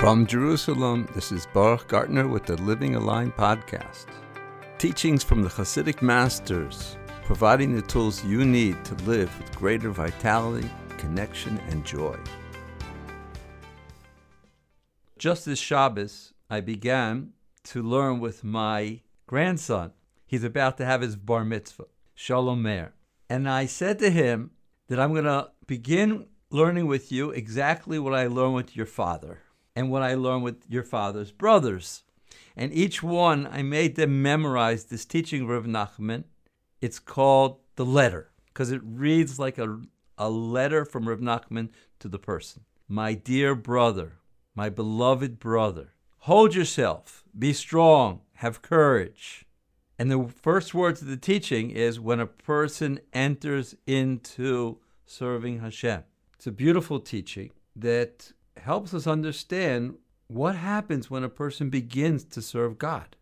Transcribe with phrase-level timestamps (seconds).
[0.00, 4.06] From Jerusalem, this is Baruch Gartner with the Living Aligned podcast.
[4.78, 10.70] Teachings from the Hasidic masters, providing the tools you need to live with greater vitality,
[10.96, 12.16] connection, and joy.
[15.18, 19.92] Just this Shabbos, I began to learn with my grandson.
[20.26, 22.94] He's about to have his bar mitzvah, Shalom Meir.
[23.28, 24.52] And I said to him
[24.88, 29.42] that I'm going to begin learning with you exactly what I learned with your father
[29.80, 32.02] and what I learned with your father's brothers.
[32.54, 36.24] And each one, I made them memorize this teaching of Rav Nachman.
[36.82, 39.80] It's called the letter because it reads like a,
[40.18, 41.70] a letter from Rav Nachman
[42.00, 42.64] to the person.
[42.88, 44.18] My dear brother,
[44.54, 49.46] my beloved brother, hold yourself, be strong, have courage.
[49.98, 56.02] And the first words of the teaching is when a person enters into serving Hashem.
[56.34, 59.94] It's a beautiful teaching that helps us understand
[60.26, 63.16] what happens when a person begins to serve God.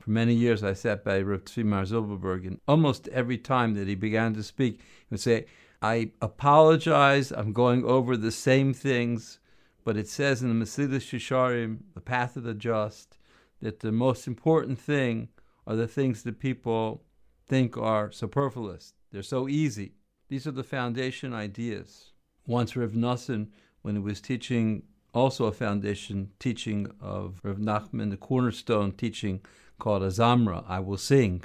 [0.00, 3.88] For many years, I sat by Rav Tzvi Meir Zilberberg, and almost every time that
[3.88, 5.46] he began to speak, he would say,
[5.80, 9.38] I apologize, I'm going over the same things,
[9.84, 13.16] but it says in the Mesillas Yesharim, the path of the just,
[13.62, 15.28] that the most important thing
[15.66, 17.02] are the things that people
[17.46, 18.92] think are superfluous.
[19.10, 19.94] They're so easy.
[20.28, 22.12] These are the foundation ideas.
[22.46, 23.48] Once Rav Nosson,
[23.84, 24.82] when he was teaching
[25.12, 29.42] also a foundation teaching of Rav Nachman, the cornerstone teaching
[29.78, 31.44] called Azamra, I Will Sing,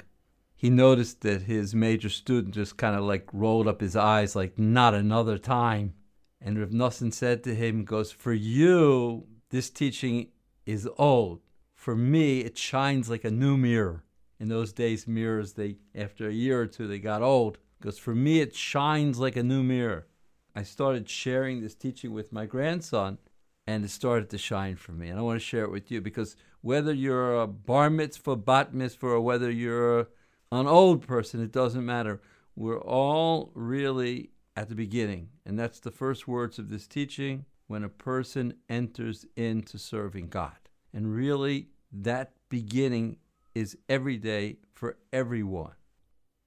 [0.56, 4.58] he noticed that his major student just kind of like rolled up his eyes like,
[4.58, 5.92] not another time.
[6.40, 10.28] And Rav Nosson said to him, goes, for you, this teaching
[10.64, 11.40] is old.
[11.74, 14.02] For me, it shines like a new mirror.
[14.38, 17.58] In those days, mirrors, they after a year or two, they got old.
[17.78, 20.06] Because for me, it shines like a new mirror.
[20.54, 23.18] I started sharing this teaching with my grandson,
[23.66, 25.08] and it started to shine for me.
[25.08, 28.74] And I want to share it with you because whether you're a bar mitzvah, bat
[28.74, 30.08] mitzvah, or whether you're
[30.52, 32.20] an old person, it doesn't matter.
[32.56, 35.28] We're all really at the beginning.
[35.46, 40.56] And that's the first words of this teaching when a person enters into serving God.
[40.92, 43.18] And really, that beginning
[43.54, 45.74] is every day for everyone.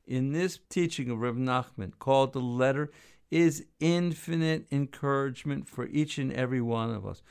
[0.06, 2.92] In this teaching of Reb Nachman, called the letter,
[3.34, 7.24] is infinite encouragement for each and every one of us.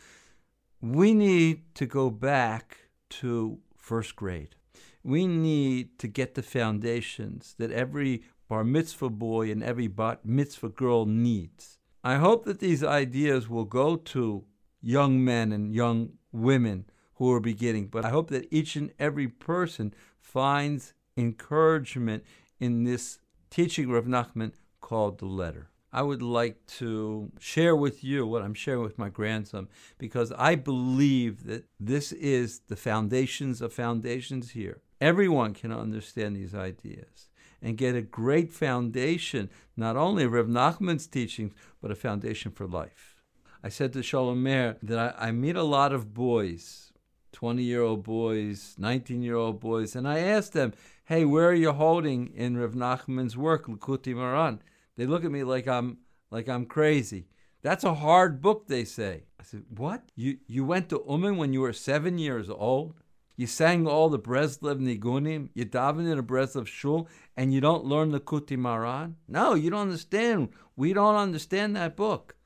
[0.81, 2.77] We need to go back
[3.21, 4.57] to first grade.
[5.05, 10.71] We need to get the foundations that every bar mitzvah boy and every bat mitzvah
[10.71, 11.79] girl needs.
[12.03, 14.45] I hope that these ideas will go to
[14.81, 19.29] young men and young women who are beginning, but I hope that each and every
[19.29, 22.25] person finds encouragement
[22.59, 23.21] in this
[23.51, 25.69] teaching of Nachman called the letter.
[25.93, 30.55] I would like to share with you what I'm sharing with my grandson because I
[30.55, 34.81] believe that this is the foundations of foundations here.
[35.03, 37.29] Everyone can understand these ideas
[37.61, 42.67] and get a great foundation, not only of Reb Nachman's teachings, but a foundation for
[42.67, 43.23] life.
[43.63, 46.93] I said to Shalom Meir that I, I meet a lot of boys,
[47.33, 50.73] 20 year old boys, 19 year old boys, and I ask them,
[51.05, 54.61] hey, where are you holding in Reb Nachman's work, Likutei Moharan?
[55.03, 55.99] They look at me like I'm
[56.31, 57.27] like I'm crazy.
[57.61, 59.25] That's a hard book, they say.
[59.41, 60.13] I said, What?
[60.15, 62.95] You you went to Uman when you were seven years old?
[63.37, 67.85] You sang all the Breslev Nigunim, you davened in a Breslev shul, and you don't
[67.85, 69.15] learn Likutei Moharan?
[69.27, 70.51] No, you don't understand.
[70.77, 72.37] We don't understand that book.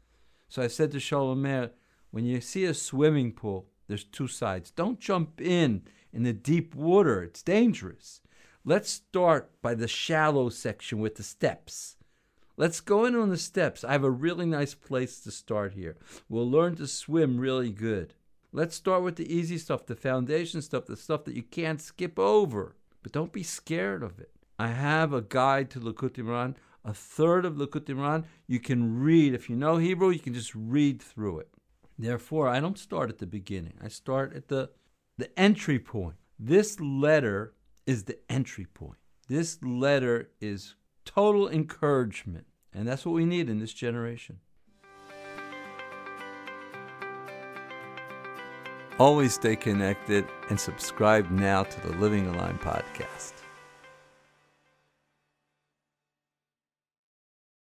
[0.49, 1.73] So I said to Shalom Meir,
[2.11, 4.71] when you see a swimming pool, there's two sides.
[4.71, 7.23] Don't jump in in the deep water.
[7.23, 8.23] It's dangerous.
[8.65, 11.97] Let's start by the shallow section with the steps.
[12.59, 13.85] Let's go in on the steps.
[13.85, 15.97] I have a really nice place to start here.
[16.29, 18.15] We'll learn to swim really good.
[18.51, 22.19] Let's start with the easy stuff, the foundation stuff, the stuff that you can't skip
[22.19, 22.75] over.
[23.03, 24.31] But don't be scared of it.
[24.59, 28.25] I have a guide to Likutei Moharan, a third of Likutei Moharan.
[28.47, 29.35] You can read.
[29.35, 31.51] If you know Hebrew, you can just read through it.
[31.99, 33.75] Therefore, I don't start at the beginning.
[33.83, 34.71] I start at the,
[35.19, 36.17] the entry point.
[36.39, 37.53] This letter
[37.87, 38.99] is the entry point.
[39.29, 40.75] This letter is
[41.07, 42.45] total encouragement.
[42.75, 44.41] And that's what we need in this generation.
[48.99, 53.33] Always stay connected and subscribe now to the Living Aligned podcast.